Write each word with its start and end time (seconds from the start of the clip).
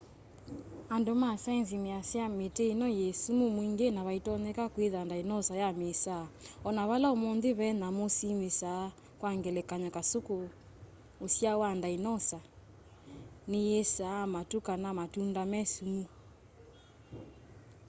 andu 0.95 1.13
ma 1.21 1.31
saienzi 1.43 1.77
measya 1.85 2.23
miti 2.39 2.63
ino 2.73 2.87
yi 2.97 3.07
sumu 3.21 3.45
mwingi 3.55 3.87
na 3.91 4.01
vaitonyeka 4.07 4.65
kwitha 4.73 5.01
ndainosa 5.05 5.53
ya 5.63 5.69
miisaa 5.79 6.25
ona 6.67 6.81
vala 6.89 7.07
umunthi 7.15 7.49
ve 7.59 7.67
nyamu 7.79 8.05
simisaa 8.17 8.85
kwa 9.19 9.29
ngelekany'o 9.37 9.89
kasuku 9.95 10.37
usyao 11.25 11.57
wa 11.63 11.69
ndainosa 11.77 12.39
niyiisaa 13.49 14.21
matu 14.33 14.57
kana 14.67 14.89
matunda 14.99 15.41
me 15.51 15.59
sumu 15.73 16.05